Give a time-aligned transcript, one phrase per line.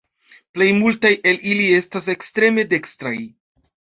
[0.55, 3.15] Plej multaj el ili estas ekstreme dekstraj.